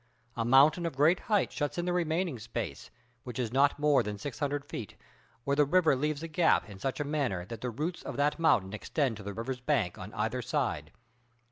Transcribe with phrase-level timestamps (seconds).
[0.35, 2.89] A mountain of great height shuts in the remaining space,
[3.23, 4.95] which is not more than six hundred feet,
[5.43, 8.39] where the river leaves a gap in such a manner that the roots of that
[8.39, 10.91] mountain extend to the river's bank on either side.